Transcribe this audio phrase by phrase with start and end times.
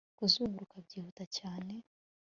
[0.17, 1.73] kuzunguruka byihuta cyane